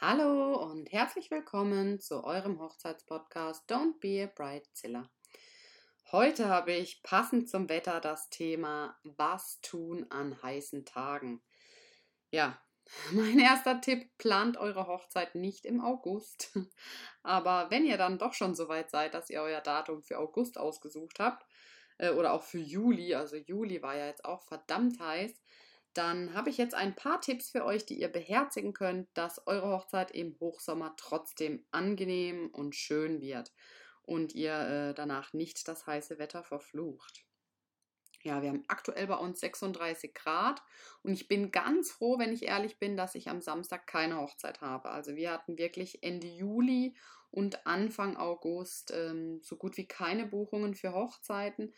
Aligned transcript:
Hallo 0.00 0.56
und 0.56 0.90
herzlich 0.90 1.30
willkommen 1.30 2.00
zu 2.00 2.24
eurem 2.24 2.60
Hochzeitspodcast 2.60 3.70
Don't 3.70 4.00
Be 4.00 4.24
a 4.24 4.26
Bridezilla. 4.26 5.08
Heute 6.10 6.48
habe 6.48 6.72
ich 6.72 7.02
passend 7.04 7.48
zum 7.48 7.68
Wetter 7.68 8.00
das 8.00 8.28
Thema 8.28 8.98
Was 9.04 9.60
tun 9.60 10.04
an 10.10 10.42
heißen 10.42 10.84
Tagen. 10.84 11.42
Ja, 12.32 12.60
mein 13.12 13.38
erster 13.38 13.80
Tipp, 13.80 14.10
plant 14.18 14.56
eure 14.56 14.88
Hochzeit 14.88 15.36
nicht 15.36 15.64
im 15.64 15.80
August. 15.80 16.50
Aber 17.22 17.70
wenn 17.70 17.86
ihr 17.86 17.96
dann 17.96 18.18
doch 18.18 18.34
schon 18.34 18.56
so 18.56 18.68
weit 18.68 18.90
seid, 18.90 19.14
dass 19.14 19.30
ihr 19.30 19.40
euer 19.42 19.60
Datum 19.60 20.02
für 20.02 20.18
August 20.18 20.58
ausgesucht 20.58 21.20
habt, 21.20 21.46
äh, 21.98 22.10
oder 22.10 22.32
auch 22.32 22.42
für 22.42 22.58
Juli, 22.58 23.14
also 23.14 23.36
Juli 23.36 23.80
war 23.80 23.96
ja 23.96 24.06
jetzt 24.06 24.24
auch 24.24 24.42
verdammt 24.42 24.98
heiß, 24.98 25.40
dann 25.94 26.34
habe 26.34 26.50
ich 26.50 26.58
jetzt 26.58 26.74
ein 26.74 26.94
paar 26.94 27.20
Tipps 27.20 27.50
für 27.50 27.64
euch, 27.64 27.86
die 27.86 28.00
ihr 28.00 28.08
beherzigen 28.08 28.72
könnt, 28.72 29.08
dass 29.14 29.46
eure 29.46 29.68
Hochzeit 29.68 30.10
im 30.10 30.36
Hochsommer 30.40 30.94
trotzdem 30.96 31.64
angenehm 31.70 32.50
und 32.52 32.74
schön 32.74 33.20
wird 33.20 33.52
und 34.02 34.34
ihr 34.34 34.58
äh, 34.58 34.94
danach 34.94 35.32
nicht 35.32 35.66
das 35.68 35.86
heiße 35.86 36.18
Wetter 36.18 36.44
verflucht. 36.44 37.24
Ja, 38.22 38.40
wir 38.40 38.48
haben 38.48 38.64
aktuell 38.68 39.06
bei 39.06 39.16
uns 39.16 39.40
36 39.40 40.14
Grad 40.14 40.62
und 41.02 41.12
ich 41.12 41.28
bin 41.28 41.50
ganz 41.50 41.92
froh, 41.92 42.18
wenn 42.18 42.32
ich 42.32 42.44
ehrlich 42.44 42.78
bin, 42.78 42.96
dass 42.96 43.14
ich 43.14 43.28
am 43.28 43.42
Samstag 43.42 43.86
keine 43.86 44.18
Hochzeit 44.18 44.62
habe. 44.62 44.88
Also 44.88 45.14
wir 45.14 45.30
hatten 45.30 45.58
wirklich 45.58 46.02
Ende 46.02 46.26
Juli 46.26 46.96
und 47.30 47.66
Anfang 47.66 48.16
August 48.16 48.92
ähm, 48.92 49.40
so 49.42 49.56
gut 49.56 49.76
wie 49.76 49.86
keine 49.86 50.24
Buchungen 50.24 50.74
für 50.74 50.94
Hochzeiten 50.94 51.74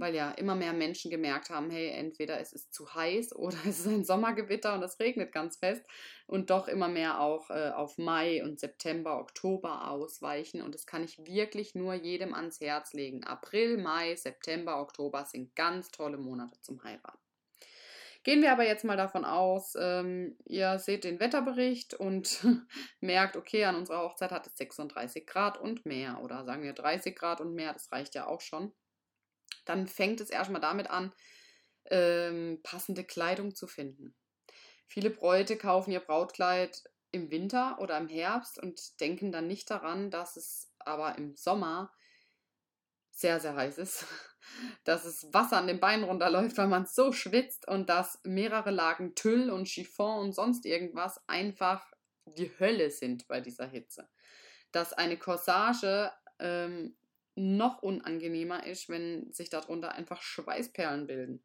weil 0.00 0.14
ja 0.14 0.30
immer 0.32 0.54
mehr 0.54 0.72
Menschen 0.72 1.10
gemerkt 1.10 1.50
haben, 1.50 1.70
hey, 1.70 1.90
entweder 1.90 2.40
es 2.40 2.52
ist 2.52 2.72
zu 2.74 2.94
heiß 2.94 3.32
oder 3.36 3.56
es 3.68 3.80
ist 3.80 3.86
ein 3.86 4.04
Sommergewitter 4.04 4.74
und 4.74 4.82
es 4.82 4.98
regnet 4.98 5.32
ganz 5.32 5.56
fest 5.56 5.84
und 6.26 6.50
doch 6.50 6.68
immer 6.68 6.88
mehr 6.88 7.20
auch 7.20 7.50
äh, 7.50 7.70
auf 7.70 7.98
Mai 7.98 8.42
und 8.42 8.58
September, 8.58 9.18
Oktober 9.18 9.90
ausweichen 9.90 10.62
und 10.62 10.74
das 10.74 10.86
kann 10.86 11.04
ich 11.04 11.18
wirklich 11.26 11.74
nur 11.74 11.94
jedem 11.94 12.34
ans 12.34 12.60
Herz 12.60 12.92
legen. 12.92 13.24
April, 13.24 13.78
Mai, 13.78 14.16
September, 14.16 14.80
Oktober 14.80 15.24
sind 15.24 15.54
ganz 15.54 15.90
tolle 15.90 16.18
Monate 16.18 16.60
zum 16.60 16.82
Heiraten. 16.82 17.18
Gehen 18.22 18.42
wir 18.42 18.52
aber 18.52 18.66
jetzt 18.66 18.84
mal 18.84 18.98
davon 18.98 19.24
aus, 19.24 19.74
ähm, 19.80 20.36
ihr 20.44 20.78
seht 20.78 21.04
den 21.04 21.20
Wetterbericht 21.20 21.94
und 21.94 22.44
merkt, 23.00 23.36
okay, 23.36 23.64
an 23.64 23.76
unserer 23.76 24.02
Hochzeit 24.02 24.30
hat 24.30 24.46
es 24.46 24.58
36 24.58 25.26
Grad 25.26 25.58
und 25.58 25.86
mehr 25.86 26.20
oder 26.22 26.44
sagen 26.44 26.62
wir 26.62 26.74
30 26.74 27.16
Grad 27.16 27.40
und 27.40 27.54
mehr, 27.54 27.72
das 27.72 27.90
reicht 27.92 28.14
ja 28.14 28.26
auch 28.26 28.42
schon 28.42 28.72
dann 29.70 29.86
fängt 29.86 30.20
es 30.20 30.30
erstmal 30.30 30.60
damit 30.60 30.90
an, 30.90 31.12
ähm, 31.86 32.60
passende 32.62 33.04
Kleidung 33.04 33.54
zu 33.54 33.66
finden. 33.66 34.14
Viele 34.86 35.10
Bräute 35.10 35.56
kaufen 35.56 35.92
ihr 35.92 36.00
Brautkleid 36.00 36.82
im 37.12 37.30
Winter 37.30 37.78
oder 37.80 37.96
im 37.96 38.08
Herbst 38.08 38.60
und 38.60 39.00
denken 39.00 39.32
dann 39.32 39.46
nicht 39.46 39.70
daran, 39.70 40.10
dass 40.10 40.36
es 40.36 40.72
aber 40.80 41.16
im 41.16 41.36
Sommer 41.36 41.92
sehr, 43.10 43.38
sehr 43.38 43.54
heiß 43.54 43.78
ist, 43.78 44.06
dass 44.84 45.04
es 45.04 45.32
Wasser 45.32 45.58
an 45.58 45.66
den 45.68 45.80
Beinen 45.80 46.04
runterläuft, 46.04 46.58
weil 46.58 46.68
man 46.68 46.86
so 46.86 47.12
schwitzt 47.12 47.68
und 47.68 47.88
dass 47.88 48.20
mehrere 48.24 48.70
Lagen 48.70 49.14
Tüll 49.14 49.50
und 49.50 49.68
Chiffon 49.68 50.18
und 50.20 50.32
sonst 50.32 50.66
irgendwas 50.66 51.20
einfach 51.28 51.86
die 52.24 52.50
Hölle 52.58 52.90
sind 52.90 53.28
bei 53.28 53.40
dieser 53.40 53.66
Hitze. 53.66 54.08
Dass 54.72 54.92
eine 54.92 55.16
Corsage 55.16 56.12
ähm, 56.38 56.96
noch 57.40 57.82
unangenehmer 57.82 58.66
ist, 58.66 58.88
wenn 58.88 59.32
sich 59.32 59.50
darunter 59.50 59.92
einfach 59.92 60.22
Schweißperlen 60.22 61.06
bilden. 61.06 61.42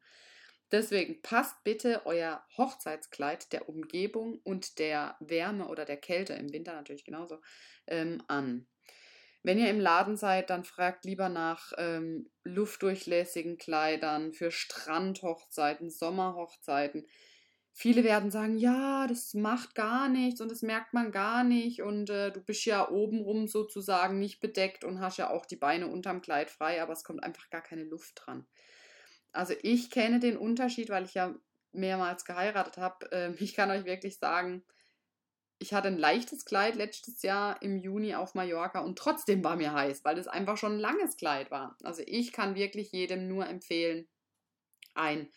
Deswegen 0.72 1.22
passt 1.22 1.62
bitte 1.62 2.02
euer 2.06 2.44
Hochzeitskleid 2.56 3.52
der 3.52 3.68
Umgebung 3.68 4.40
und 4.42 4.78
der 4.78 5.16
Wärme 5.20 5.68
oder 5.68 5.84
der 5.84 5.96
Kälte, 5.96 6.34
im 6.34 6.52
Winter 6.52 6.74
natürlich 6.74 7.04
genauso, 7.04 7.40
ähm, 7.86 8.22
an. 8.26 8.66
Wenn 9.44 9.58
ihr 9.58 9.70
im 9.70 9.78
Laden 9.78 10.16
seid, 10.16 10.50
dann 10.50 10.64
fragt 10.64 11.04
lieber 11.04 11.28
nach 11.28 11.72
ähm, 11.78 12.28
luftdurchlässigen 12.42 13.58
Kleidern 13.58 14.32
für 14.32 14.50
Strandhochzeiten, 14.50 15.88
Sommerhochzeiten 15.88 17.06
viele 17.78 18.04
werden 18.04 18.30
sagen, 18.30 18.56
ja, 18.56 19.06
das 19.06 19.34
macht 19.34 19.74
gar 19.74 20.08
nichts 20.08 20.40
und 20.40 20.50
das 20.50 20.62
merkt 20.62 20.94
man 20.94 21.12
gar 21.12 21.44
nicht 21.44 21.82
und 21.82 22.08
äh, 22.08 22.32
du 22.32 22.40
bist 22.40 22.64
ja 22.64 22.88
obenrum 22.88 23.48
sozusagen 23.48 24.18
nicht 24.18 24.40
bedeckt 24.40 24.82
und 24.82 24.98
hast 24.98 25.18
ja 25.18 25.28
auch 25.28 25.44
die 25.44 25.56
Beine 25.56 25.86
unterm 25.86 26.22
Kleid 26.22 26.50
frei, 26.50 26.82
aber 26.82 26.94
es 26.94 27.04
kommt 27.04 27.22
einfach 27.22 27.50
gar 27.50 27.60
keine 27.60 27.84
Luft 27.84 28.22
dran. 28.24 28.46
Also 29.30 29.52
ich 29.60 29.90
kenne 29.90 30.20
den 30.20 30.38
Unterschied, 30.38 30.88
weil 30.88 31.04
ich 31.04 31.12
ja 31.12 31.34
mehrmals 31.72 32.24
geheiratet 32.24 32.78
habe. 32.78 33.12
Äh, 33.12 33.34
ich 33.44 33.54
kann 33.54 33.70
euch 33.70 33.84
wirklich 33.84 34.18
sagen, 34.18 34.64
ich 35.58 35.74
hatte 35.74 35.88
ein 35.88 35.98
leichtes 35.98 36.46
Kleid 36.46 36.76
letztes 36.76 37.20
Jahr 37.20 37.60
im 37.60 37.76
Juni 37.76 38.14
auf 38.14 38.34
Mallorca 38.34 38.80
und 38.80 38.98
trotzdem 38.98 39.44
war 39.44 39.56
mir 39.56 39.74
heiß, 39.74 40.02
weil 40.02 40.16
es 40.16 40.28
einfach 40.28 40.56
schon 40.56 40.76
ein 40.76 40.80
langes 40.80 41.18
Kleid 41.18 41.50
war. 41.50 41.76
Also 41.82 42.02
ich 42.06 42.32
kann 42.32 42.54
wirklich 42.54 42.90
jedem 42.92 43.28
nur 43.28 43.46
empfehlen, 43.46 44.08
ein 44.94 45.30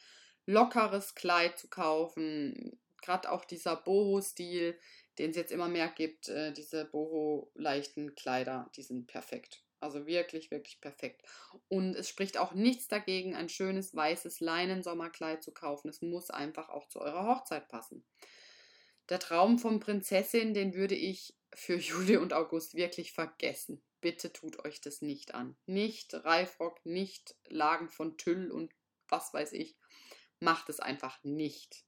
lockeres 0.49 1.15
Kleid 1.15 1.57
zu 1.59 1.67
kaufen. 1.67 2.79
Gerade 3.01 3.31
auch 3.31 3.45
dieser 3.45 3.75
Boho-Stil, 3.75 4.77
den 5.17 5.29
es 5.29 5.35
jetzt 5.35 5.51
immer 5.51 5.67
mehr 5.67 5.87
gibt, 5.89 6.27
äh, 6.27 6.51
diese 6.51 6.85
Boho-leichten 6.85 8.15
Kleider, 8.15 8.69
die 8.75 8.81
sind 8.81 9.07
perfekt. 9.07 9.63
Also 9.79 10.05
wirklich, 10.07 10.51
wirklich 10.51 10.81
perfekt. 10.81 11.21
Und 11.69 11.95
es 11.95 12.09
spricht 12.09 12.37
auch 12.37 12.53
nichts 12.53 12.87
dagegen, 12.87 13.35
ein 13.35 13.47
schönes 13.47 13.95
weißes 13.95 14.41
Leinen-Sommerkleid 14.41 15.41
zu 15.41 15.53
kaufen. 15.53 15.87
Es 15.87 16.01
muss 16.01 16.31
einfach 16.31 16.69
auch 16.69 16.87
zu 16.89 16.99
eurer 16.99 17.27
Hochzeit 17.27 17.69
passen. 17.69 18.03
Der 19.07 19.19
Traum 19.19 19.59
von 19.59 19.79
Prinzessin, 19.79 20.53
den 20.53 20.73
würde 20.73 20.95
ich 20.95 21.35
für 21.53 21.75
Juli 21.77 22.17
und 22.17 22.33
August 22.33 22.75
wirklich 22.75 23.13
vergessen. 23.13 23.81
Bitte 24.01 24.33
tut 24.33 24.65
euch 24.65 24.81
das 24.81 25.01
nicht 25.01 25.33
an. 25.35 25.55
Nicht 25.65 26.13
Reifrock, 26.13 26.85
nicht 26.85 27.35
Lagen 27.47 27.89
von 27.89 28.17
Tüll 28.17 28.51
und 28.51 28.73
was 29.07 29.33
weiß 29.33 29.53
ich 29.53 29.77
macht 30.39 30.69
es 30.69 30.79
einfach 30.79 31.23
nicht. 31.23 31.83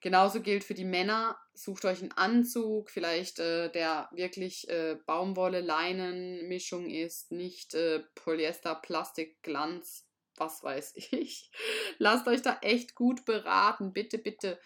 Genauso 0.00 0.40
gilt 0.40 0.62
für 0.62 0.74
die 0.74 0.84
Männer, 0.84 1.38
sucht 1.54 1.84
euch 1.84 2.00
einen 2.00 2.12
Anzug, 2.12 2.90
vielleicht 2.90 3.38
äh, 3.38 3.70
der 3.72 4.08
wirklich 4.12 4.68
äh, 4.68 4.96
Baumwolle-Leinen-Mischung 5.06 6.90
ist, 6.90 7.32
nicht 7.32 7.74
äh, 7.74 8.04
Polyester, 8.14 8.74
Plastik, 8.74 9.42
Glanz, 9.42 10.06
was 10.36 10.62
weiß 10.62 10.94
ich. 11.12 11.50
Lasst 11.98 12.28
euch 12.28 12.42
da 12.42 12.58
echt 12.62 12.94
gut 12.94 13.24
beraten, 13.24 13.92
bitte, 13.92 14.18
bitte. 14.18 14.60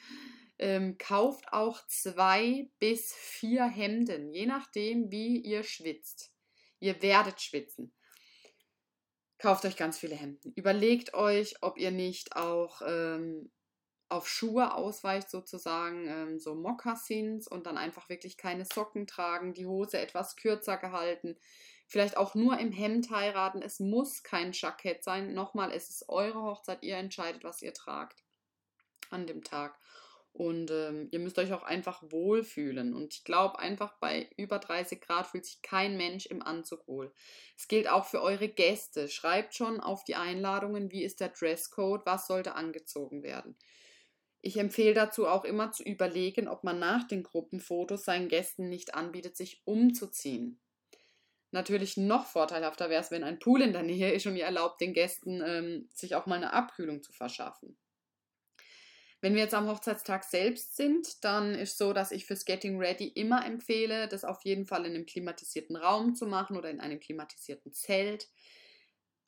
Ähm, 0.58 0.98
kauft 0.98 1.52
auch 1.52 1.86
zwei 1.86 2.68
bis 2.80 3.14
vier 3.14 3.64
Hemden, 3.64 4.34
je 4.34 4.44
nachdem, 4.44 5.10
wie 5.10 5.38
ihr 5.38 5.62
schwitzt. 5.62 6.34
Ihr 6.80 7.00
werdet 7.00 7.40
schwitzen. 7.40 7.94
Kauft 9.40 9.64
euch 9.64 9.76
ganz 9.76 9.98
viele 9.98 10.14
Hemden. 10.14 10.52
Überlegt 10.54 11.14
euch, 11.14 11.62
ob 11.62 11.78
ihr 11.78 11.90
nicht 11.90 12.36
auch 12.36 12.82
ähm, 12.86 13.50
auf 14.10 14.28
Schuhe 14.28 14.74
ausweicht, 14.74 15.30
sozusagen, 15.30 16.06
ähm, 16.08 16.38
so 16.38 16.54
Mokassins 16.54 17.48
und 17.48 17.66
dann 17.66 17.78
einfach 17.78 18.10
wirklich 18.10 18.36
keine 18.36 18.66
Socken 18.66 19.06
tragen, 19.06 19.54
die 19.54 19.66
Hose 19.66 19.98
etwas 19.98 20.36
kürzer 20.36 20.76
gehalten. 20.76 21.38
Vielleicht 21.86 22.18
auch 22.18 22.34
nur 22.34 22.58
im 22.58 22.70
Hemd 22.70 23.10
heiraten. 23.10 23.62
Es 23.62 23.80
muss 23.80 24.22
kein 24.22 24.52
Jackett 24.52 25.02
sein. 25.02 25.32
Nochmal, 25.32 25.72
es 25.72 25.88
ist 25.88 26.08
eure 26.08 26.42
Hochzeit. 26.42 26.82
Ihr 26.82 26.96
entscheidet, 26.96 27.42
was 27.42 27.62
ihr 27.62 27.72
tragt 27.72 28.22
an 29.08 29.26
dem 29.26 29.42
Tag. 29.42 29.78
Und 30.32 30.70
ähm, 30.70 31.08
ihr 31.10 31.18
müsst 31.18 31.38
euch 31.38 31.52
auch 31.52 31.64
einfach 31.64 32.02
wohlfühlen. 32.02 32.94
Und 32.94 33.14
ich 33.14 33.24
glaube, 33.24 33.58
einfach 33.58 33.98
bei 33.98 34.30
über 34.36 34.58
30 34.58 35.00
Grad 35.00 35.26
fühlt 35.26 35.44
sich 35.44 35.60
kein 35.60 35.96
Mensch 35.96 36.26
im 36.26 36.42
Anzug 36.42 36.86
wohl. 36.86 37.12
Es 37.56 37.68
gilt 37.68 37.88
auch 37.88 38.06
für 38.06 38.22
eure 38.22 38.48
Gäste. 38.48 39.08
Schreibt 39.08 39.54
schon 39.54 39.80
auf 39.80 40.04
die 40.04 40.14
Einladungen, 40.14 40.92
wie 40.92 41.04
ist 41.04 41.20
der 41.20 41.28
Dresscode, 41.30 42.06
was 42.06 42.26
sollte 42.26 42.54
angezogen 42.54 43.22
werden. 43.22 43.56
Ich 44.42 44.56
empfehle 44.56 44.94
dazu 44.94 45.26
auch 45.26 45.44
immer 45.44 45.72
zu 45.72 45.82
überlegen, 45.82 46.48
ob 46.48 46.64
man 46.64 46.78
nach 46.78 47.06
den 47.06 47.22
Gruppenfotos 47.22 48.04
seinen 48.04 48.28
Gästen 48.28 48.68
nicht 48.68 48.94
anbietet, 48.94 49.36
sich 49.36 49.60
umzuziehen. 49.66 50.60
Natürlich 51.50 51.96
noch 51.96 52.26
vorteilhafter 52.26 52.88
wäre 52.88 53.02
es, 53.02 53.10
wenn 53.10 53.24
ein 53.24 53.40
Pool 53.40 53.60
in 53.60 53.72
der 53.72 53.82
Nähe 53.82 54.12
ist 54.12 54.26
und 54.26 54.36
ihr 54.36 54.44
erlaubt 54.44 54.80
den 54.80 54.94
Gästen, 54.94 55.42
ähm, 55.44 55.88
sich 55.92 56.14
auch 56.14 56.26
mal 56.26 56.36
eine 56.36 56.52
Abkühlung 56.52 57.02
zu 57.02 57.12
verschaffen. 57.12 57.76
Wenn 59.20 59.34
wir 59.34 59.42
jetzt 59.42 59.54
am 59.54 59.68
Hochzeitstag 59.68 60.24
selbst 60.24 60.76
sind, 60.76 61.24
dann 61.24 61.54
ist 61.54 61.76
so, 61.76 61.92
dass 61.92 62.10
ich 62.10 62.24
fürs 62.24 62.46
Getting 62.46 62.78
Ready 62.78 63.08
immer 63.08 63.44
empfehle, 63.44 64.08
das 64.08 64.24
auf 64.24 64.42
jeden 64.44 64.66
Fall 64.66 64.86
in 64.86 64.94
einem 64.94 65.06
klimatisierten 65.06 65.76
Raum 65.76 66.14
zu 66.14 66.26
machen 66.26 66.56
oder 66.56 66.70
in 66.70 66.80
einem 66.80 67.00
klimatisierten 67.00 67.72
Zelt. 67.72 68.28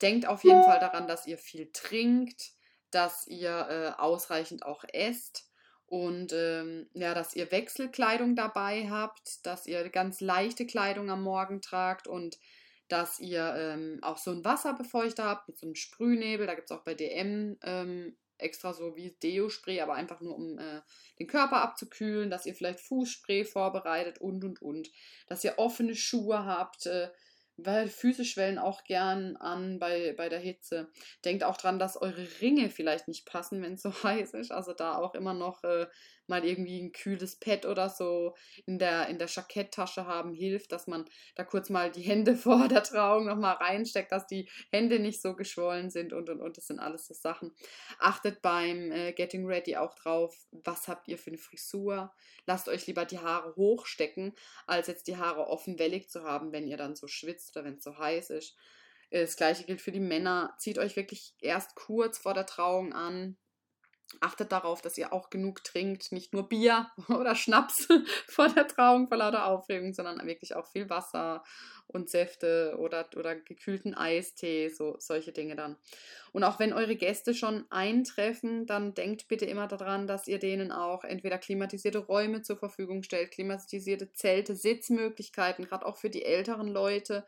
Denkt 0.01 0.27
auf 0.27 0.43
jeden 0.43 0.63
Fall 0.63 0.79
daran, 0.79 1.07
dass 1.07 1.27
ihr 1.27 1.37
viel 1.37 1.71
trinkt, 1.71 2.53
dass 2.89 3.27
ihr 3.27 3.67
äh, 3.69 4.01
ausreichend 4.01 4.65
auch 4.65 4.83
esst 4.91 5.49
und 5.85 6.33
ähm, 6.33 6.89
ja, 6.93 7.13
dass 7.13 7.35
ihr 7.35 7.51
Wechselkleidung 7.51 8.35
dabei 8.35 8.89
habt, 8.89 9.45
dass 9.45 9.67
ihr 9.67 9.87
ganz 9.89 10.21
leichte 10.21 10.65
Kleidung 10.65 11.11
am 11.11 11.21
Morgen 11.21 11.61
tragt 11.61 12.07
und 12.07 12.39
dass 12.87 13.19
ihr 13.19 13.53
ähm, 13.55 13.99
auch 14.01 14.17
so 14.17 14.31
einen 14.31 14.43
Wasserbefeuchter 14.43 15.23
habt 15.23 15.47
mit 15.47 15.59
so 15.59 15.67
einem 15.67 15.75
Sprühnebel. 15.75 16.47
Da 16.47 16.55
gibt 16.55 16.71
es 16.71 16.75
auch 16.75 16.83
bei 16.83 16.95
DM 16.95 17.57
ähm, 17.61 18.17
extra 18.43 18.73
so 18.73 18.95
wie 18.95 19.11
Deo-Spray, 19.21 19.81
aber 19.81 19.93
einfach 19.93 20.21
nur 20.21 20.35
um 20.35 20.57
äh, 20.59 20.81
den 21.19 21.27
Körper 21.27 21.61
abzukühlen, 21.61 22.29
dass 22.29 22.45
ihr 22.45 22.53
vielleicht 22.53 22.79
Fußspray 22.81 23.45
vorbereitet 23.45 24.19
und 24.19 24.43
und 24.43 24.61
und. 24.61 24.89
Dass 25.27 25.43
ihr 25.43 25.57
offene 25.57 25.95
Schuhe 25.95 26.45
habt, 26.45 26.85
äh, 26.85 27.09
weil 27.57 27.87
Füße 27.87 28.25
schwellen 28.25 28.57
auch 28.57 28.83
gern 28.83 29.37
an 29.37 29.79
bei, 29.79 30.13
bei 30.17 30.27
der 30.29 30.39
Hitze. 30.39 30.89
Denkt 31.23 31.43
auch 31.43 31.57
dran, 31.57 31.79
dass 31.79 32.01
eure 32.01 32.27
Ringe 32.41 32.69
vielleicht 32.69 33.07
nicht 33.07 33.25
passen, 33.25 33.61
wenn 33.61 33.73
es 33.73 33.83
so 33.83 33.91
heiß 34.03 34.33
ist. 34.33 34.51
Also 34.51 34.73
da 34.73 34.97
auch 34.97 35.15
immer 35.15 35.33
noch 35.33 35.63
äh, 35.63 35.87
mal 36.27 36.45
irgendwie 36.45 36.81
ein 36.81 36.91
kühles 36.91 37.35
Pad 37.37 37.65
oder 37.65 37.89
so 37.89 38.35
in 38.65 38.79
der, 38.79 39.07
in 39.07 39.17
der 39.17 39.27
Jacketttasche 39.27 40.05
haben, 40.05 40.33
hilft, 40.33 40.71
dass 40.71 40.87
man 40.87 41.05
da 41.35 41.43
kurz 41.43 41.69
mal 41.69 41.91
die 41.91 42.01
Hände 42.01 42.35
vor 42.37 42.67
der 42.67 42.83
Trauung 42.83 43.25
nochmal 43.25 43.55
reinsteckt, 43.55 44.11
dass 44.11 44.27
die 44.27 44.49
Hände 44.71 44.99
nicht 44.99 45.21
so 45.21 45.35
geschwollen 45.35 45.89
sind 45.89 46.13
und 46.13 46.29
und 46.29 46.41
und. 46.41 46.57
Das 46.57 46.67
sind 46.67 46.79
alles 46.79 47.07
so 47.07 47.13
Sachen. 47.13 47.53
Achtet 47.99 48.41
beim 48.41 48.91
äh, 48.91 49.13
Getting 49.13 49.45
Ready 49.45 49.75
auch 49.77 49.95
drauf, 49.95 50.35
was 50.51 50.87
habt 50.87 51.07
ihr 51.07 51.17
für 51.17 51.31
eine 51.31 51.37
Frisur. 51.37 52.11
Lasst 52.45 52.67
euch 52.69 52.87
lieber 52.87 53.05
die 53.05 53.19
Haare 53.19 53.55
hochstecken, 53.55 54.33
als 54.67 54.87
jetzt 54.87 55.07
die 55.07 55.17
Haare 55.17 55.47
offen 55.47 55.79
wellig 55.79 56.09
zu 56.09 56.23
haben, 56.23 56.51
wenn 56.51 56.67
ihr 56.67 56.77
dann 56.77 56.95
so 56.95 57.07
schwitzt 57.07 57.55
oder 57.55 57.65
wenn 57.65 57.75
es 57.75 57.83
so 57.83 57.97
heiß 57.97 58.29
ist. 58.31 58.55
Das 59.13 59.35
gleiche 59.35 59.63
gilt 59.65 59.79
für 59.81 59.91
die 59.91 59.99
Männer. 59.99 60.55
Zieht 60.57 60.79
euch 60.79 60.95
wirklich 60.95 61.35
erst 61.39 61.75
kurz 61.75 62.17
vor 62.17 62.33
der 62.33 62.47
Trauung 62.47 62.93
an, 62.93 63.37
Achtet 64.19 64.51
darauf, 64.51 64.81
dass 64.81 64.97
ihr 64.97 65.13
auch 65.13 65.29
genug 65.29 65.63
trinkt, 65.63 66.11
nicht 66.11 66.33
nur 66.33 66.47
Bier 66.47 66.89
oder 67.09 67.35
Schnaps 67.35 67.87
vor 68.27 68.47
der 68.49 68.67
Trauung 68.67 69.07
vor 69.07 69.17
lauter 69.17 69.45
Aufregung, 69.47 69.93
sondern 69.93 70.25
wirklich 70.25 70.55
auch 70.55 70.67
viel 70.67 70.89
Wasser 70.89 71.43
und 71.87 72.09
Säfte 72.09 72.75
oder, 72.79 73.07
oder 73.15 73.35
gekühlten 73.35 73.93
Eistee, 73.93 74.69
so 74.69 74.95
solche 74.99 75.31
Dinge 75.31 75.55
dann. 75.55 75.77
Und 76.31 76.43
auch 76.43 76.59
wenn 76.59 76.73
eure 76.73 76.95
Gäste 76.95 77.35
schon 77.35 77.65
eintreffen, 77.69 78.65
dann 78.65 78.93
denkt 78.93 79.27
bitte 79.27 79.45
immer 79.45 79.67
daran, 79.67 80.07
dass 80.07 80.27
ihr 80.27 80.39
denen 80.39 80.71
auch 80.71 81.03
entweder 81.03 81.37
klimatisierte 81.37 81.99
Räume 81.99 82.41
zur 82.41 82.57
Verfügung 82.57 83.03
stellt, 83.03 83.31
klimatisierte 83.31 84.11
Zelte, 84.13 84.55
Sitzmöglichkeiten, 84.55 85.65
gerade 85.65 85.85
auch 85.85 85.97
für 85.97 86.09
die 86.09 86.23
älteren 86.23 86.67
Leute 86.67 87.25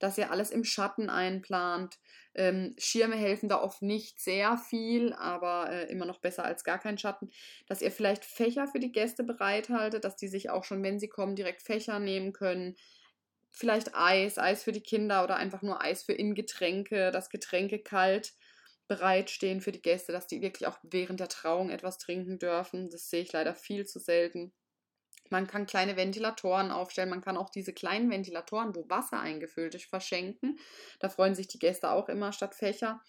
dass 0.00 0.18
ihr 0.18 0.32
alles 0.32 0.50
im 0.50 0.64
Schatten 0.64 1.08
einplant. 1.08 1.98
Ähm, 2.34 2.74
Schirme 2.78 3.16
helfen 3.16 3.48
da 3.48 3.60
oft 3.62 3.82
nicht 3.82 4.20
sehr 4.20 4.56
viel, 4.56 5.12
aber 5.12 5.70
äh, 5.70 5.90
immer 5.90 6.06
noch 6.06 6.18
besser 6.18 6.44
als 6.44 6.64
gar 6.64 6.78
kein 6.78 6.98
Schatten. 6.98 7.30
Dass 7.66 7.82
ihr 7.82 7.92
vielleicht 7.92 8.24
Fächer 8.24 8.66
für 8.66 8.80
die 8.80 8.92
Gäste 8.92 9.22
bereithaltet, 9.22 10.04
dass 10.04 10.16
die 10.16 10.28
sich 10.28 10.50
auch 10.50 10.64
schon, 10.64 10.82
wenn 10.82 10.98
sie 10.98 11.08
kommen, 11.08 11.36
direkt 11.36 11.62
Fächer 11.62 12.00
nehmen 12.00 12.32
können. 12.32 12.76
Vielleicht 13.50 13.94
Eis, 13.94 14.38
Eis 14.38 14.64
für 14.64 14.72
die 14.72 14.82
Kinder 14.82 15.22
oder 15.22 15.36
einfach 15.36 15.62
nur 15.62 15.82
Eis 15.82 16.02
für 16.02 16.12
Ingetränke, 16.12 17.10
dass 17.10 17.30
Getränke 17.30 17.78
kalt 17.78 18.32
bereitstehen 18.88 19.60
für 19.60 19.70
die 19.70 19.82
Gäste, 19.82 20.10
dass 20.10 20.26
die 20.26 20.42
wirklich 20.42 20.66
auch 20.66 20.78
während 20.82 21.20
der 21.20 21.28
Trauung 21.28 21.70
etwas 21.70 21.98
trinken 21.98 22.40
dürfen. 22.40 22.90
Das 22.90 23.08
sehe 23.08 23.22
ich 23.22 23.32
leider 23.32 23.54
viel 23.54 23.86
zu 23.86 24.00
selten. 24.00 24.52
Man 25.30 25.46
kann 25.46 25.66
kleine 25.66 25.96
Ventilatoren 25.96 26.70
aufstellen. 26.70 27.10
Man 27.10 27.22
kann 27.22 27.36
auch 27.36 27.50
diese 27.50 27.72
kleinen 27.72 28.10
Ventilatoren, 28.10 28.74
wo 28.74 28.88
Wasser 28.88 29.20
eingefüllt 29.20 29.74
ist, 29.74 29.86
verschenken. 29.86 30.58
Da 30.98 31.08
freuen 31.08 31.34
sich 31.34 31.48
die 31.48 31.58
Gäste 31.58 31.90
auch 31.90 32.08
immer 32.08 32.32
statt 32.32 32.54
Fächer. 32.54 33.00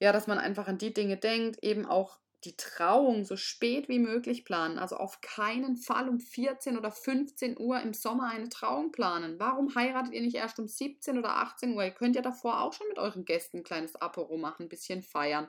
Ja, 0.00 0.12
dass 0.12 0.26
man 0.26 0.38
einfach 0.38 0.66
an 0.66 0.78
die 0.78 0.92
Dinge 0.92 1.16
denkt, 1.16 1.62
eben 1.62 1.86
auch 1.86 2.18
die 2.44 2.56
Trauung 2.56 3.24
so 3.24 3.36
spät 3.36 3.88
wie 3.88 4.00
möglich 4.00 4.44
planen. 4.44 4.78
Also 4.78 4.96
auf 4.96 5.20
keinen 5.20 5.76
Fall 5.76 6.08
um 6.08 6.18
14 6.18 6.76
oder 6.76 6.90
15 6.90 7.56
Uhr 7.58 7.80
im 7.80 7.94
Sommer 7.94 8.30
eine 8.30 8.48
Trauung 8.48 8.90
planen. 8.90 9.38
Warum 9.38 9.74
heiratet 9.74 10.12
ihr 10.12 10.22
nicht 10.22 10.34
erst 10.34 10.58
um 10.58 10.66
17 10.66 11.18
oder 11.18 11.36
18 11.36 11.74
Uhr? 11.74 11.84
Ihr 11.84 11.92
könnt 11.92 12.16
ja 12.16 12.22
davor 12.22 12.62
auch 12.62 12.72
schon 12.72 12.88
mit 12.88 12.98
euren 12.98 13.24
Gästen 13.24 13.58
ein 13.58 13.64
kleines 13.64 13.94
Apero 13.94 14.36
machen, 14.38 14.64
ein 14.64 14.68
bisschen 14.68 15.02
feiern 15.02 15.48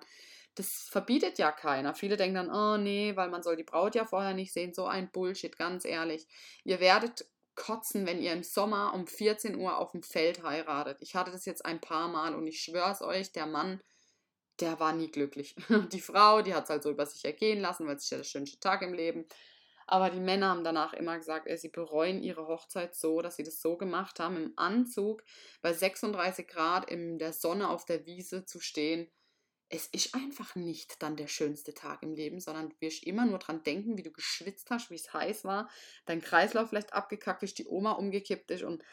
das 0.56 0.88
verbietet 0.90 1.40
ja 1.40 1.52
keiner. 1.52 1.96
Viele 1.96 2.18
denken 2.18 2.36
dann, 2.36 2.52
oh 2.52 2.78
nee, 2.78 3.16
weil 3.16 3.30
man 3.30 3.44
soll 3.44 3.56
die 3.56 3.64
Braut 3.64 3.96
ja 3.96 4.06
vorher 4.06 4.34
nicht 4.34 4.54
sehen. 4.54 4.74
So 4.74 4.86
ein 4.86 5.12
Bullshit, 5.12 5.58
ganz 5.58 5.86
ehrlich. 5.86 6.28
Ihr 6.64 6.80
werdet 6.80 7.26
kotzen, 7.56 8.06
wenn 8.06 8.22
ihr 8.22 8.34
im 8.34 8.44
Sommer 8.44 8.94
um 8.94 9.08
14 9.08 9.56
Uhr 9.56 9.78
auf 9.78 9.92
dem 9.92 10.04
Feld 10.04 10.44
heiratet. 10.44 10.98
Ich 11.02 11.16
hatte 11.16 11.32
das 11.32 11.46
jetzt 11.46 11.66
ein 11.66 11.82
paar 11.82 12.08
Mal 12.08 12.36
und 12.36 12.48
ich 12.48 12.62
schwör's 12.62 13.02
euch, 13.02 13.32
der 13.32 13.46
Mann, 13.46 13.82
der 14.60 14.80
war 14.80 14.94
nie 14.94 15.10
glücklich. 15.10 15.56
Die 15.92 16.02
Frau, 16.02 16.42
die 16.42 16.54
hat 16.54 16.66
es 16.66 16.70
halt 16.70 16.84
so 16.84 16.92
über 16.92 17.06
sich 17.06 17.26
ergehen 17.26 17.60
lassen, 17.60 17.88
weil 17.88 17.96
es 17.96 18.04
ist 18.04 18.12
ja 18.12 18.18
der 18.18 18.24
schönste 18.24 18.60
Tag 18.60 18.82
im 18.84 18.94
Leben. 18.94 19.26
Aber 19.86 20.10
die 20.10 20.20
Männer 20.20 20.50
haben 20.50 20.64
danach 20.64 20.94
immer 20.94 21.18
gesagt, 21.18 21.46
ey, 21.48 21.58
sie 21.58 21.68
bereuen 21.68 22.24
ihre 22.24 22.48
Hochzeit 22.48 22.96
so, 22.96 23.22
dass 23.22 23.36
sie 23.36 23.44
das 23.44 23.60
so 23.60 23.76
gemacht 23.76 24.20
haben, 24.20 24.38
im 24.38 24.54
Anzug 24.56 25.24
bei 25.62 25.74
36 25.74 26.48
Grad 26.48 26.90
in 26.90 27.18
der 27.18 27.34
Sonne 27.34 27.70
auf 27.70 27.84
der 27.84 28.06
Wiese 28.06 28.46
zu 28.46 28.62
stehen 28.62 29.12
es 29.74 29.88
ist 29.88 30.14
einfach 30.14 30.56
nicht 30.56 31.02
dann 31.02 31.16
der 31.16 31.28
schönste 31.28 31.74
Tag 31.74 32.04
im 32.04 32.14
Leben, 32.14 32.40
sondern 32.40 32.70
du 32.70 32.75
wirst 32.80 33.04
immer 33.04 33.25
nur 33.25 33.40
dran 33.40 33.64
denken, 33.64 33.98
wie 33.98 34.04
du 34.04 34.12
geschwitzt 34.12 34.70
hast, 34.70 34.92
wie 34.92 34.96
es 34.96 35.12
heiß 35.12 35.46
war, 35.46 35.68
dein 36.06 36.22
Kreislauf 36.22 36.70
vielleicht 36.70 36.94
abgekackt 36.94 37.42
ist, 37.42 37.58
die 37.58 37.66
Oma 37.66 37.94
umgekippt 37.94 38.52
ist 38.52 38.62
und 38.62 38.84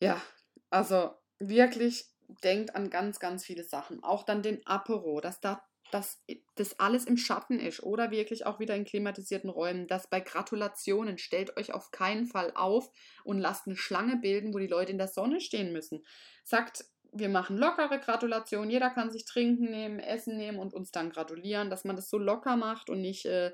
ja, 0.00 0.20
also 0.68 1.14
wirklich 1.38 2.04
denkt 2.42 2.74
an 2.76 2.90
ganz, 2.90 3.18
ganz 3.20 3.46
viele 3.46 3.64
Sachen. 3.64 4.02
Auch 4.04 4.24
dann 4.24 4.42
den 4.42 4.66
Apero, 4.66 5.20
dass 5.20 5.40
da 5.40 5.64
dass 5.90 6.24
das 6.56 6.80
alles 6.80 7.04
im 7.04 7.16
Schatten 7.16 7.60
ist 7.60 7.82
oder 7.82 8.10
wirklich 8.10 8.46
auch 8.46 8.58
wieder 8.58 8.74
in 8.74 8.84
klimatisierten 8.84 9.48
Räumen, 9.48 9.86
dass 9.86 10.08
bei 10.08 10.18
Gratulationen 10.18 11.18
stellt 11.18 11.56
euch 11.56 11.72
auf 11.72 11.92
keinen 11.92 12.26
Fall 12.26 12.50
auf 12.56 12.90
und 13.22 13.38
lasst 13.38 13.66
eine 13.66 13.76
Schlange 13.76 14.16
bilden, 14.16 14.52
wo 14.52 14.58
die 14.58 14.66
Leute 14.66 14.90
in 14.90 14.98
der 14.98 15.06
Sonne 15.06 15.40
stehen 15.40 15.72
müssen. 15.72 16.04
Sagt 16.42 16.84
wir 17.14 17.28
machen 17.28 17.56
lockere 17.56 18.00
Gratulationen. 18.00 18.70
Jeder 18.70 18.90
kann 18.90 19.10
sich 19.10 19.24
trinken 19.24 19.70
nehmen, 19.70 20.00
Essen 20.00 20.36
nehmen 20.36 20.58
und 20.58 20.74
uns 20.74 20.90
dann 20.90 21.10
gratulieren, 21.10 21.70
dass 21.70 21.84
man 21.84 21.96
das 21.96 22.10
so 22.10 22.18
locker 22.18 22.56
macht 22.56 22.90
und 22.90 23.00
nicht, 23.00 23.24
äh, 23.24 23.52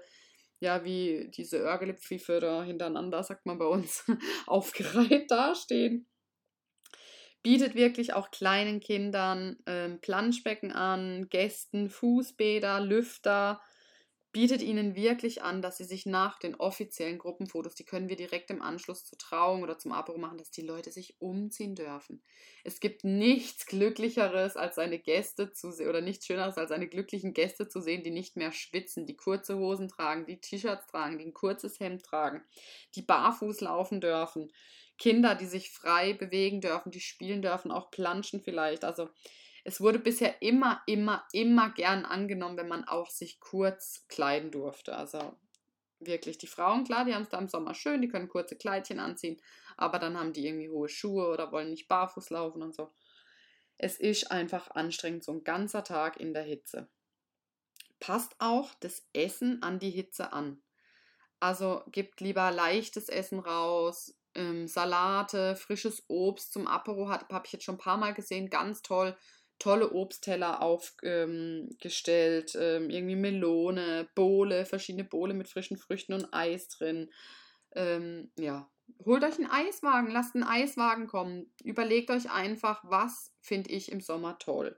ja, 0.61 0.85
wie 0.85 1.31
diese 1.35 1.59
Örgelipfiefe 1.59 2.41
da 2.41 2.62
hintereinander, 2.62 3.23
sagt 3.23 3.47
man 3.47 3.59
bei 3.59 3.67
uns, 3.67 4.05
aufgereiht 4.47 5.31
dastehen. 5.31 6.07
Bietet 7.43 7.75
wirklich 7.75 8.12
auch 8.12 8.31
kleinen 8.31 8.81
Kindern 8.81 9.57
ähm, 9.67 10.01
Planschbecken 10.01 10.73
an, 10.73 11.29
Gästen, 11.31 11.89
Fußbäder, 11.89 12.81
Lüfter, 12.81 13.63
bietet 14.32 14.62
ihnen 14.62 14.94
wirklich 14.94 15.43
an, 15.43 15.61
dass 15.61 15.79
sie 15.79 15.85
sich 15.85 16.06
nach 16.06 16.38
den 16.38 16.55
offiziellen 16.55 17.19
Gruppenfotos, 17.19 17.75
die 17.75 17.85
können 17.85 18.09
wir 18.09 18.17
direkt 18.17 18.50
im 18.50 18.62
Anschluss 18.62 19.05
zur 19.05 19.19
Trauung 19.19 19.62
oder 19.62 19.79
zum 19.79 19.93
Abo 19.93 20.17
machen, 20.19 20.38
dass 20.38 20.50
die 20.50 20.62
Leute 20.62 20.93
sich 20.93 21.21
umziehen 21.21 21.75
dürfen. 21.75 22.23
Es 22.62 22.79
gibt 22.79 23.03
nichts 23.03 23.67
Glücklicheres, 23.67 24.56
als 24.56 24.77
seine 24.77 24.99
Gäste 24.99 25.53
zu 25.53 25.73
sehen, 25.73 25.88
oder 25.88 26.00
nichts 26.00 26.27
Schöneres, 26.27 26.59
als 26.59 26.69
seine 26.69 26.88
glücklichen 26.88 27.35
Gäste 27.35 27.69
zu 27.69 27.81
sehen, 27.81 28.05
die 28.05 28.12
nicht 28.12 28.37
mehr 28.37 28.53
schwitzen, 28.53 29.06
die 29.06 29.17
kurze 29.17 29.56
Hosen 29.59 29.88
tragen, 29.88 30.27
die 30.27 30.41
T-Shirts 30.41 30.87
tragen, 30.87 31.19
die 31.19 31.25
ein 31.25 31.35
kurzes 31.35 31.81
Hemd 31.81 32.05
tragen, 32.05 32.43
die 32.94 33.03
barfuß 33.03 33.61
laufen 33.61 34.00
dürfen. 34.00 34.53
Kinder, 34.99 35.34
die 35.34 35.46
sich 35.46 35.70
frei 35.70 36.13
bewegen 36.13 36.60
dürfen, 36.60 36.93
die 36.93 37.01
spielen 37.01 37.41
dürfen, 37.43 37.72
auch 37.72 37.91
planschen 37.91 38.43
vielleicht. 38.43 38.84
Also 38.84 39.08
es 39.64 39.81
wurde 39.81 39.98
bisher 39.98 40.40
immer, 40.43 40.82
immer, 40.86 41.26
immer 41.32 41.70
gern 41.70 42.05
angenommen, 42.05 42.56
wenn 42.56 42.69
man 42.69 42.84
auch 42.84 43.10
sich 43.10 43.40
kurz 43.40 44.06
kleiden 44.08 44.50
durfte. 44.50 44.96
Also 44.96 45.36
wirklich 46.00 46.38
die 46.38 46.46
Frauen, 46.46 46.84
klar, 46.84 47.05
die 47.05 47.14
haben 47.14 47.22
es 47.22 47.29
da 47.29 47.38
im 47.38 47.48
Sommer 47.48 47.74
schön, 47.74 48.00
die 48.00 48.08
können 48.08 48.29
kurze 48.29 48.56
Kleidchen 48.56 49.00
anziehen, 49.00 49.40
aber 49.76 49.98
dann 49.98 50.19
haben 50.19 50.32
die 50.32 50.46
irgendwie 50.46 50.70
hohe 50.70 50.88
Schuhe 50.88 51.29
oder 51.29 51.52
wollen 51.52 51.70
nicht 51.70 51.88
barfuß 51.88 52.31
laufen 52.31 52.62
und 52.62 52.74
so. 52.74 52.90
Es 53.76 53.98
ist 53.98 54.31
einfach 54.31 54.70
anstrengend, 54.70 55.24
so 55.24 55.32
ein 55.32 55.44
ganzer 55.44 55.84
Tag 55.84 56.19
in 56.19 56.32
der 56.32 56.43
Hitze. 56.43 56.88
Passt 57.98 58.34
auch 58.38 58.74
das 58.81 59.06
Essen 59.12 59.62
an 59.62 59.79
die 59.79 59.90
Hitze 59.90 60.32
an. 60.32 60.62
Also 61.38 61.82
gibt 61.90 62.20
lieber 62.20 62.50
leichtes 62.50 63.08
Essen 63.08 63.38
raus, 63.38 64.19
ähm, 64.34 64.69
Salate, 64.69 65.56
frisches 65.56 66.05
Obst 66.08 66.52
zum 66.52 66.67
Apero 66.67 67.08
habe 67.08 67.43
ich 67.44 67.52
jetzt 67.52 67.64
schon 67.64 67.76
ein 67.76 67.79
paar 67.79 67.96
Mal 67.96 68.14
gesehen, 68.14 68.48
ganz 68.48 68.82
toll 68.82 69.17
tolle 69.60 69.93
Obstteller 69.93 70.62
aufgestellt, 70.62 72.55
ähm, 72.56 72.84
ähm, 72.84 72.90
irgendwie 72.90 73.17
Melone, 73.17 74.08
Bohle, 74.17 74.67
verschiedene 74.67 75.05
Bohle 75.05 75.34
mit 75.34 75.48
frischen 75.48 75.76
Früchten 75.76 76.14
und 76.14 76.32
Eis 76.32 76.69
drin. 76.69 77.10
Ähm, 77.72 78.32
ja, 78.36 78.69
holt 79.05 79.22
euch 79.22 79.38
einen 79.38 79.50
Eiswagen, 79.50 80.10
lasst 80.10 80.34
einen 80.34 80.44
Eiswagen 80.44 81.06
kommen. 81.06 81.52
Überlegt 81.62 82.10
euch 82.10 82.31
einfach, 82.31 82.82
was 82.84 83.32
finde 83.40 83.70
ich 83.70 83.93
im 83.93 84.00
Sommer 84.00 84.38
toll. 84.38 84.76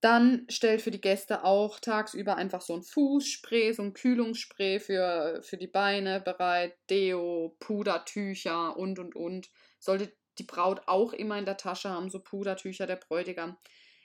Dann 0.00 0.46
stellt 0.48 0.80
für 0.80 0.90
die 0.90 1.00
Gäste 1.00 1.44
auch 1.44 1.78
tagsüber 1.78 2.36
einfach 2.36 2.62
so 2.62 2.74
ein 2.74 2.82
Fußspray, 2.82 3.74
so 3.74 3.82
ein 3.82 3.92
Kühlungsspray 3.92 4.80
für, 4.80 5.42
für 5.42 5.58
die 5.58 5.66
Beine 5.66 6.20
bereit, 6.20 6.74
Deo, 6.88 7.54
Pudertücher 7.60 8.78
und 8.78 8.98
und 8.98 9.14
und. 9.14 9.50
Solltet 9.78 10.16
die 10.40 10.46
Braut 10.46 10.82
auch 10.86 11.12
immer 11.12 11.38
in 11.38 11.44
der 11.44 11.58
Tasche 11.58 11.90
haben, 11.90 12.10
so 12.10 12.18
Pudertücher, 12.18 12.86
der 12.86 12.96
Bräutigam. 12.96 13.56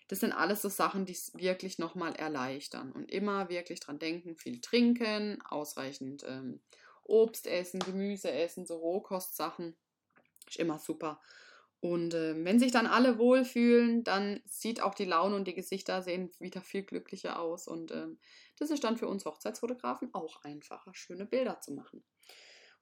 Das 0.08 0.20
sind 0.20 0.34
alles 0.34 0.62
so 0.62 0.70
Sachen, 0.70 1.06
die 1.06 1.13
es 1.13 1.34
wirklich 1.34 1.80
nochmal 1.80 2.13
erleichtern. 2.13 2.92
Und 2.92 3.12
immer 3.12 3.50
wirklich 3.50 3.80
dran 3.80 3.98
denken, 3.98 4.36
viel 4.36 4.60
trinken, 4.62 5.42
ausreichend 5.50 6.24
ähm, 6.27 6.60
Obst 7.04 7.48
essen, 7.48 7.80
Gemüse 7.80 8.32
essen, 8.32 8.65
so 8.65 8.75
Rohkostsachen. 8.75 9.75
Ist 10.48 10.58
immer 10.58 10.77
super. 10.77 11.22
Und 11.80 12.13
äh, 12.13 12.36
wenn 12.44 12.60
sich 12.60 12.72
dann 12.72 12.88
alle 12.88 13.18
wohlfühlen, 13.18 14.04
dann 14.04 14.42
sieht 14.46 14.82
auch 14.82 14.94
die 14.94 15.06
Laune 15.06 15.36
und 15.36 15.48
die 15.48 15.54
Gesichter 15.54 16.01
sehen 16.01 16.32
wieder 16.39 16.62
viel 16.62 16.84
glücklicher 16.84 17.39
aus. 17.39 17.68
Und 17.68 17.92
äh, 17.92 18.08
das 18.60 18.72
ist 18.72 18.84
dann 18.84 18.98
für 18.98 19.08
uns 19.08 19.25
Hochzeitsfotografen 19.25 20.13
auch 20.13 20.44
einfacher, 20.44 20.94
schöne 20.94 21.25
Bilder 21.25 21.62
zu 21.62 21.74
machen. 21.74 22.04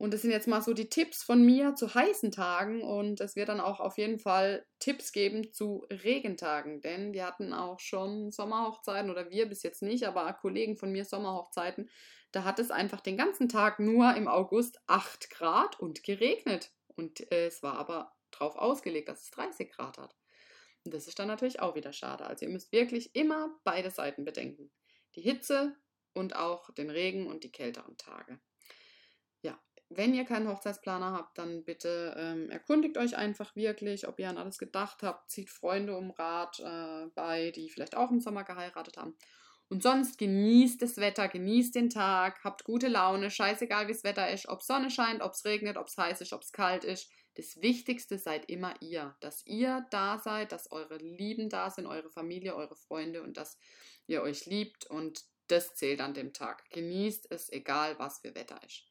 Und 0.03 0.13
das 0.13 0.21
sind 0.21 0.31
jetzt 0.31 0.49
mal 0.49 0.61
so 0.61 0.73
die 0.73 0.89
Tipps 0.89 1.23
von 1.23 1.45
mir 1.45 1.75
zu 1.75 1.95
heißen 1.95 2.33
Tagen 2.33 2.81
und 2.81 3.21
es 3.21 3.37
wird 3.37 3.47
dann 3.47 3.61
auch 3.61 3.79
auf 3.79 3.97
jeden 3.97 4.19
Fall 4.19 4.65
Tipps 4.79 5.13
geben 5.13 5.53
zu 5.53 5.85
Regentagen, 5.89 6.81
denn 6.81 7.13
wir 7.13 7.25
hatten 7.25 7.53
auch 7.53 7.79
schon 7.79 8.29
Sommerhochzeiten 8.29 9.09
oder 9.09 9.29
wir 9.29 9.47
bis 9.47 9.63
jetzt 9.63 9.81
nicht, 9.81 10.03
aber 10.05 10.33
Kollegen 10.33 10.75
von 10.75 10.91
mir 10.91 11.05
Sommerhochzeiten, 11.05 11.89
da 12.33 12.43
hat 12.43 12.59
es 12.59 12.69
einfach 12.69 12.99
den 12.99 13.15
ganzen 13.15 13.47
Tag 13.47 13.79
nur 13.79 14.13
im 14.17 14.27
August 14.27 14.77
8 14.87 15.29
Grad 15.29 15.79
und 15.79 16.03
geregnet 16.03 16.73
und 16.97 17.31
es 17.31 17.63
war 17.63 17.77
aber 17.77 18.11
darauf 18.31 18.57
ausgelegt, 18.57 19.07
dass 19.07 19.23
es 19.23 19.31
30 19.31 19.71
Grad 19.71 19.97
hat. 19.97 20.17
Und 20.83 20.93
das 20.93 21.07
ist 21.07 21.17
dann 21.17 21.29
natürlich 21.29 21.61
auch 21.61 21.75
wieder 21.75 21.93
schade. 21.93 22.25
Also 22.25 22.45
ihr 22.45 22.51
müsst 22.51 22.73
wirklich 22.73 23.15
immer 23.15 23.57
beide 23.63 23.89
Seiten 23.89 24.25
bedenken. 24.25 24.69
Die 25.15 25.21
Hitze 25.21 25.77
und 26.11 26.35
auch 26.35 26.73
den 26.73 26.89
Regen 26.89 27.27
und 27.27 27.45
die 27.45 27.53
kälteren 27.53 27.95
Tage. 27.95 28.41
Wenn 29.95 30.13
ihr 30.13 30.25
keinen 30.25 30.47
Hochzeitsplaner 30.47 31.11
habt, 31.11 31.37
dann 31.37 31.63
bitte 31.63 32.15
ähm, 32.17 32.49
erkundigt 32.49 32.97
euch 32.97 33.15
einfach 33.15 33.55
wirklich, 33.55 34.07
ob 34.07 34.19
ihr 34.19 34.29
an 34.29 34.37
alles 34.37 34.57
gedacht 34.57 35.03
habt, 35.03 35.29
zieht 35.29 35.49
Freunde 35.49 35.95
um 35.97 36.11
Rat 36.11 36.59
äh, 36.59 37.07
bei, 37.15 37.51
die 37.51 37.69
vielleicht 37.69 37.95
auch 37.95 38.11
im 38.11 38.19
Sommer 38.19 38.43
geheiratet 38.43 38.97
haben. 38.97 39.15
Und 39.69 39.81
sonst 39.81 40.17
genießt 40.17 40.81
das 40.81 40.97
Wetter, 40.97 41.27
genießt 41.27 41.75
den 41.75 41.89
Tag, 41.89 42.43
habt 42.43 42.63
gute 42.63 42.87
Laune, 42.87 43.31
scheißegal 43.31 43.87
wie 43.87 43.93
das 43.93 44.03
Wetter 44.03 44.29
ist, 44.29 44.47
ob 44.47 44.61
Sonne 44.61 44.91
scheint, 44.91 45.21
ob 45.21 45.33
es 45.33 45.45
regnet, 45.45 45.77
ob 45.77 45.87
es 45.87 45.97
heiß 45.97 46.21
ist, 46.21 46.33
ob 46.33 46.41
es 46.41 46.51
kalt 46.51 46.83
ist. 46.83 47.09
Das 47.35 47.61
Wichtigste 47.61 48.19
seid 48.19 48.49
immer 48.49 48.75
ihr, 48.81 49.15
dass 49.19 49.45
ihr 49.47 49.85
da 49.89 50.19
seid, 50.19 50.51
dass 50.51 50.71
eure 50.71 50.97
Lieben 50.97 51.49
da 51.49 51.71
sind, 51.71 51.87
eure 51.87 52.11
Familie, 52.11 52.55
eure 52.55 52.75
Freunde 52.75 53.23
und 53.23 53.37
dass 53.37 53.57
ihr 54.05 54.21
euch 54.21 54.45
liebt 54.45 54.85
und 54.85 55.23
das 55.47 55.73
zählt 55.73 56.01
an 56.01 56.13
dem 56.13 56.33
Tag. 56.33 56.69
Genießt 56.69 57.31
es, 57.31 57.51
egal 57.51 57.97
was 57.97 58.19
für 58.19 58.35
Wetter 58.35 58.59
ist. 58.63 58.83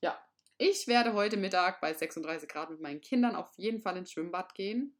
Ja, 0.00 0.18
ich 0.60 0.86
werde 0.86 1.14
heute 1.14 1.38
Mittag 1.38 1.80
bei 1.80 1.94
36 1.94 2.46
Grad 2.46 2.68
mit 2.68 2.82
meinen 2.82 3.00
Kindern 3.00 3.34
auf 3.34 3.50
jeden 3.56 3.80
Fall 3.80 3.96
ins 3.96 4.12
Schwimmbad 4.12 4.54
gehen 4.54 4.94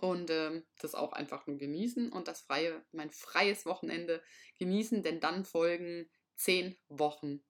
und 0.00 0.30
ähm, 0.30 0.64
das 0.80 0.94
auch 0.94 1.12
einfach 1.12 1.48
nur 1.48 1.58
genießen 1.58 2.12
und 2.12 2.28
das 2.28 2.42
freie, 2.42 2.84
mein 2.92 3.10
freies 3.10 3.66
Wochenende 3.66 4.22
genießen, 4.60 5.02
denn 5.02 5.18
dann 5.18 5.44
folgen 5.44 6.08
zehn 6.36 6.76
Wochen 6.86 7.44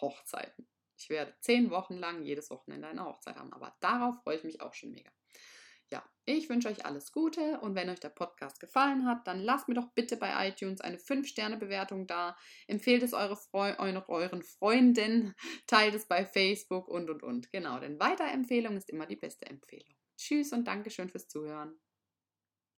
Hochzeiten. 0.00 0.68
Ich 0.96 1.08
werde 1.08 1.36
zehn 1.38 1.70
Wochen 1.70 1.94
lang 1.94 2.24
jedes 2.24 2.50
Wochenende 2.50 2.88
eine 2.88 3.04
Hochzeit 3.04 3.36
haben, 3.36 3.52
aber 3.52 3.76
darauf 3.78 4.16
freue 4.24 4.36
ich 4.36 4.44
mich 4.44 4.60
auch 4.60 4.74
schon 4.74 4.90
mega. 4.90 5.12
Ich 6.30 6.50
wünsche 6.50 6.68
euch 6.68 6.84
alles 6.84 7.10
Gute 7.10 7.58
und 7.60 7.74
wenn 7.74 7.88
euch 7.88 8.00
der 8.00 8.10
Podcast 8.10 8.60
gefallen 8.60 9.06
hat, 9.06 9.26
dann 9.26 9.40
lasst 9.40 9.66
mir 9.66 9.72
doch 9.72 9.88
bitte 9.94 10.18
bei 10.18 10.46
iTunes 10.46 10.82
eine 10.82 10.98
5-Sterne-Bewertung 10.98 12.06
da. 12.06 12.36
Empfehlt 12.66 13.02
es 13.02 13.14
eure 13.14 13.34
Freu 13.34 13.74
euren 13.78 14.42
Freunden, 14.42 15.34
teilt 15.66 15.94
es 15.94 16.04
bei 16.04 16.26
Facebook 16.26 16.86
und 16.86 17.08
und 17.08 17.22
und. 17.22 17.50
Genau, 17.50 17.80
denn 17.80 17.98
Weiterempfehlung 17.98 18.76
ist 18.76 18.90
immer 18.90 19.06
die 19.06 19.16
beste 19.16 19.46
Empfehlung. 19.46 19.94
Tschüss 20.18 20.52
und 20.52 20.68
Dankeschön 20.68 21.08
fürs 21.08 21.28
Zuhören. 21.28 21.80